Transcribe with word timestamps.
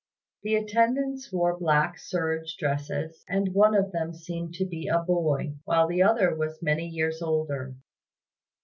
The 0.41 0.55
attendants 0.55 1.31
wore 1.31 1.55
black 1.59 1.99
serge 1.99 2.57
dresses, 2.57 3.23
and 3.29 3.53
one 3.53 3.75
of 3.75 3.91
them 3.91 4.15
seemed 4.15 4.55
to 4.55 4.65
be 4.65 4.87
a 4.87 4.97
boy, 4.97 5.53
while 5.63 5.87
the 5.87 6.01
other 6.01 6.33
was 6.35 6.59
many 6.59 6.87
years 6.87 7.21
older. 7.21 7.75